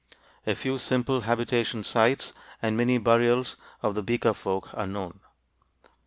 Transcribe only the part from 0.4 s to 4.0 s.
A few simple habitation sites and many burials of